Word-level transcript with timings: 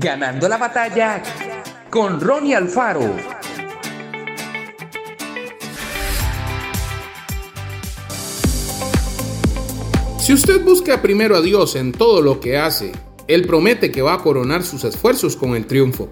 Ganando 0.00 0.48
la 0.48 0.58
batalla 0.58 1.20
con 1.90 2.20
Ronnie 2.20 2.54
Alfaro. 2.54 3.16
Si 10.20 10.32
usted 10.32 10.62
busca 10.62 11.02
primero 11.02 11.34
a 11.34 11.40
Dios 11.40 11.74
en 11.74 11.90
todo 11.90 12.22
lo 12.22 12.38
que 12.38 12.56
hace, 12.58 12.92
Él 13.26 13.44
promete 13.48 13.90
que 13.90 14.00
va 14.00 14.14
a 14.14 14.22
coronar 14.22 14.62
sus 14.62 14.84
esfuerzos 14.84 15.34
con 15.34 15.56
el 15.56 15.66
triunfo. 15.66 16.08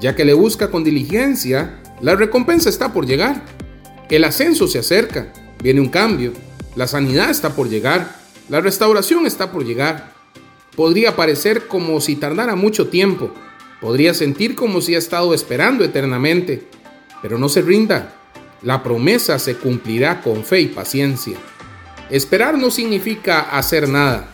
Ya 0.00 0.16
que 0.16 0.24
le 0.24 0.34
busca 0.34 0.72
con 0.72 0.82
diligencia, 0.82 1.80
la 2.00 2.16
recompensa 2.16 2.68
está 2.68 2.92
por 2.92 3.06
llegar. 3.06 3.44
El 4.08 4.24
ascenso 4.24 4.66
se 4.66 4.80
acerca, 4.80 5.32
viene 5.62 5.80
un 5.80 5.88
cambio, 5.88 6.32
la 6.74 6.88
sanidad 6.88 7.30
está 7.30 7.50
por 7.54 7.68
llegar, 7.68 8.16
la 8.48 8.60
restauración 8.60 9.24
está 9.24 9.52
por 9.52 9.64
llegar. 9.64 10.13
Podría 10.76 11.14
parecer 11.14 11.66
como 11.68 12.00
si 12.00 12.16
tardara 12.16 12.56
mucho 12.56 12.88
tiempo, 12.88 13.32
podría 13.80 14.12
sentir 14.12 14.54
como 14.54 14.80
si 14.80 14.94
ha 14.94 14.98
estado 14.98 15.34
esperando 15.34 15.84
eternamente, 15.84 16.66
pero 17.22 17.38
no 17.38 17.48
se 17.48 17.62
rinda, 17.62 18.14
la 18.62 18.82
promesa 18.82 19.38
se 19.38 19.56
cumplirá 19.56 20.20
con 20.20 20.42
fe 20.42 20.62
y 20.62 20.66
paciencia. 20.68 21.36
Esperar 22.10 22.58
no 22.58 22.70
significa 22.70 23.40
hacer 23.40 23.88
nada, 23.88 24.30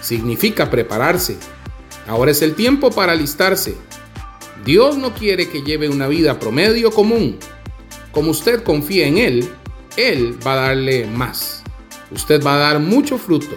significa 0.00 0.70
prepararse. 0.70 1.36
Ahora 2.06 2.32
es 2.32 2.42
el 2.42 2.54
tiempo 2.54 2.90
para 2.90 3.12
alistarse. 3.12 3.76
Dios 4.64 4.98
no 4.98 5.14
quiere 5.14 5.48
que 5.48 5.62
lleve 5.62 5.88
una 5.88 6.08
vida 6.08 6.38
promedio 6.38 6.90
común. 6.90 7.38
Como 8.12 8.32
usted 8.32 8.62
confía 8.62 9.06
en 9.06 9.18
Él, 9.18 9.48
Él 9.96 10.36
va 10.46 10.52
a 10.52 10.68
darle 10.68 11.06
más. 11.06 11.62
Usted 12.10 12.44
va 12.44 12.56
a 12.56 12.58
dar 12.58 12.80
mucho 12.80 13.16
fruto. 13.16 13.56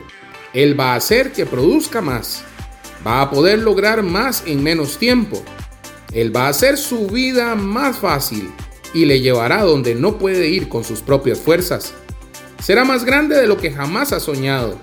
Él 0.54 0.80
va 0.80 0.94
a 0.94 0.98
hacer 0.98 1.32
que 1.32 1.46
produzca 1.46 2.02
más. 2.02 2.44
Va 3.06 3.22
a 3.22 3.30
poder 3.30 3.60
lograr 3.60 4.04
más 4.04 4.44
en 4.46 4.64
menos 4.64 4.98
tiempo. 4.98 5.42
Él 6.14 6.36
va 6.36 6.46
a 6.46 6.50
hacer 6.50 6.78
su 6.78 7.08
vida 7.08 7.56
más 7.56 7.98
fácil 7.98 8.52
y 8.94 9.06
le 9.06 9.20
llevará 9.20 9.64
donde 9.64 9.96
no 9.96 10.18
puede 10.18 10.48
ir 10.50 10.70
con 10.70 10.84
sus 10.84 11.02
propias 11.02 11.40
fuerzas. 11.40 11.94
Será 12.62 12.86
más 12.86 13.04
grande 13.04 13.36
de 13.36 13.48
lo 13.48 13.58
que 13.58 13.72
jamás 13.72 14.14
ha 14.14 14.20
soñado. 14.20 14.78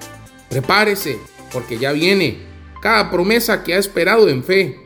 Prepárese, 0.49 1.19
porque 1.53 1.79
ya 1.79 1.93
viene 1.93 2.39
cada 2.83 3.11
promesa 3.11 3.63
que 3.63 3.75
ha 3.75 3.79
esperado 3.79 4.29
en 4.29 4.43
fe, 4.43 4.81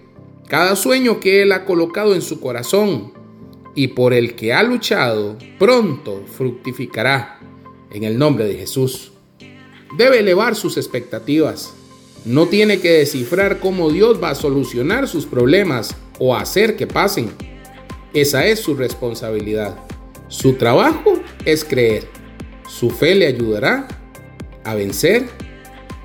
cada 0.49 0.77
sueño 0.77 1.21
que 1.21 1.43
Él 1.43 1.53
ha 1.53 1.65
colocado 1.65 2.15
en 2.15 2.23
su 2.23 2.41
corazón 2.41 3.15
y 3.75 3.89
por 3.89 4.13
el 4.13 4.37
que 4.37 4.53
ha 4.53 4.63
luchado, 4.63 5.39
pronto 5.59 6.25
fructificará 6.27 7.41
en 7.91 8.05
el 8.05 8.19
nombre 8.19 8.45
de 8.45 8.55
Jesús. 8.55 9.14
Debe 9.97 10.19
elevar 10.21 10.57
sus 10.57 10.77
expectativas. 10.77 11.73
No 12.25 12.47
tiene 12.47 12.81
que 12.81 12.91
descifrar 12.91 13.61
cómo 13.61 13.91
Dios 13.91 14.23
va 14.23 14.31
a 14.31 14.35
solucionar 14.35 15.09
sus 15.09 15.27
problemas 15.27 15.95
o 16.19 16.35
hacer 16.35 16.77
que 16.77 16.87
pasen. 16.87 17.31
Esa 18.13 18.47
es 18.47 18.61
su 18.61 18.75
responsabilidad. 18.75 19.77
Su 20.29 20.55
trabajo 20.55 21.15
es 21.45 21.65
creer. 21.65 22.09
Su 22.69 22.91
fe 22.91 23.15
le 23.15 23.27
ayudará 23.27 23.87
a 24.65 24.75
vencer 24.75 25.29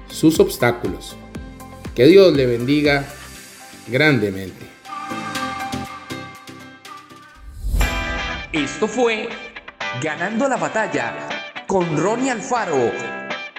sus 0.09 0.39
obstáculos. 0.39 1.15
Que 1.95 2.05
Dios 2.05 2.35
le 2.35 2.45
bendiga 2.45 3.07
grandemente. 3.87 4.65
Esto 8.51 8.87
fue 8.87 9.29
Ganando 10.01 10.47
la 10.47 10.55
batalla 10.55 11.27
con 11.67 11.97
Ronnie 11.97 12.31
Alfaro. 12.31 13.18